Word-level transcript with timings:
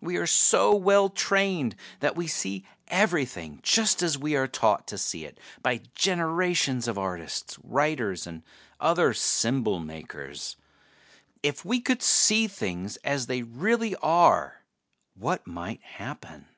We 0.00 0.16
are 0.16 0.26
so 0.26 0.74
well 0.74 1.08
trained 1.08 1.76
that 2.00 2.16
we 2.16 2.26
see 2.26 2.66
everything 2.88 3.60
just 3.62 4.02
as 4.02 4.18
we 4.18 4.34
are 4.34 4.48
taught 4.48 4.88
to 4.88 4.98
see 4.98 5.24
it 5.24 5.38
by 5.62 5.82
generations 5.94 6.88
of 6.88 6.98
artists, 6.98 7.56
writers, 7.62 8.26
and 8.26 8.42
other 8.80 9.14
symbol 9.14 9.78
makers. 9.78 10.56
If 11.44 11.64
we 11.64 11.80
could 11.80 12.02
see 12.02 12.48
things 12.48 12.96
as 13.04 13.26
they 13.28 13.42
really 13.42 13.94
are, 14.02 14.64
what 15.14 15.46
might 15.46 15.82
happen?" 15.84 16.48